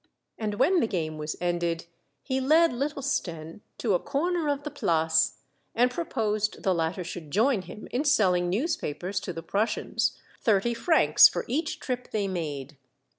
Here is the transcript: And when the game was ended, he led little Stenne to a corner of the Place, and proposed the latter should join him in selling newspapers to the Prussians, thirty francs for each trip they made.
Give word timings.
And 0.39 0.55
when 0.55 0.79
the 0.79 0.87
game 0.87 1.19
was 1.19 1.35
ended, 1.39 1.85
he 2.23 2.41
led 2.41 2.73
little 2.73 3.03
Stenne 3.03 3.61
to 3.77 3.93
a 3.93 3.99
corner 3.99 4.49
of 4.49 4.63
the 4.63 4.71
Place, 4.71 5.41
and 5.75 5.91
proposed 5.91 6.63
the 6.63 6.73
latter 6.73 7.03
should 7.03 7.29
join 7.29 7.61
him 7.61 7.87
in 7.91 8.03
selling 8.03 8.49
newspapers 8.49 9.19
to 9.19 9.31
the 9.31 9.43
Prussians, 9.43 10.17
thirty 10.39 10.73
francs 10.73 11.27
for 11.27 11.45
each 11.47 11.79
trip 11.79 12.09
they 12.09 12.27
made. 12.27 12.77